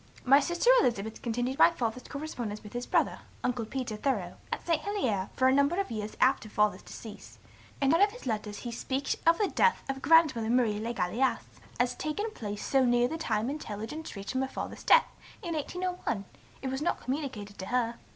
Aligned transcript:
My 0.25 0.39
sister 0.39 0.71
Elizabeth 0.79 1.21
continued 1.21 1.59
my 1.59 1.69
Father's 1.69 2.07
correspondence 2.07 2.63
with 2.63 2.73
his 2.73 2.87
brother, 2.87 3.19
Uncle 3.43 3.65
Peter 3.65 3.95
Thoreau, 3.95 4.37
at 4.51 4.65
St. 4.65 4.81
Helier, 4.81 5.29
for 5.35 5.47
a 5.47 5.53
number 5.53 5.79
of 5.79 5.91
years 5.91 6.17
after 6.19 6.49
Father's 6.49 6.81
decease, 6.81 7.37
and 7.79 7.93
in 7.93 7.99
one 7.99 8.01
of 8.07 8.11
his 8.11 8.25
letters 8.25 8.57
he 8.61 8.71
speaks 8.71 9.15
of 9.27 9.37
the 9.37 9.47
death 9.49 9.83
of 9.87 10.01
grandmother, 10.01 10.49
Marie 10.49 10.79
Le 10.79 10.91
Gallais, 10.91 11.37
as 11.79 11.93
taken 11.93 12.31
place 12.31 12.65
so 12.65 12.83
near 12.83 13.07
the 13.07 13.15
time 13.19 13.47
intelligence 13.47 14.15
reach'd 14.15 14.33
them 14.33 14.41
of 14.41 14.49
Father's 14.49 14.83
death, 14.83 15.05
in 15.43 15.53
1801, 15.53 16.25
it 16.63 16.69
was 16.71 16.81
not 16.81 16.99
communicated 16.99 17.59
to 17.59 17.67
her. 17.67 17.99